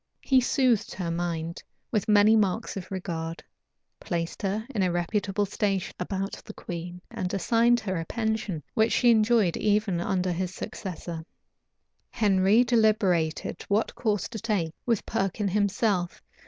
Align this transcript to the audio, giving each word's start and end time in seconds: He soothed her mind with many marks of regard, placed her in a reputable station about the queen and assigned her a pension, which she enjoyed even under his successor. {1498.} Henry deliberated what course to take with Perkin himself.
He 0.23 0.41
soothed 0.41 0.95
her 0.95 1.11
mind 1.11 1.61
with 1.91 2.07
many 2.09 2.35
marks 2.35 2.75
of 2.75 2.89
regard, 2.89 3.43
placed 3.99 4.41
her 4.41 4.65
in 4.73 4.81
a 4.81 4.91
reputable 4.91 5.45
station 5.45 5.93
about 5.99 6.31
the 6.43 6.55
queen 6.55 7.01
and 7.11 7.31
assigned 7.31 7.79
her 7.81 7.97
a 7.99 8.05
pension, 8.05 8.63
which 8.73 8.93
she 8.93 9.11
enjoyed 9.11 9.57
even 9.57 10.01
under 10.01 10.31
his 10.31 10.51
successor. 10.55 11.23
{1498.} 12.17 12.21
Henry 12.23 12.63
deliberated 12.63 13.61
what 13.67 13.93
course 13.93 14.27
to 14.29 14.39
take 14.39 14.73
with 14.87 15.05
Perkin 15.05 15.49
himself. 15.49 16.19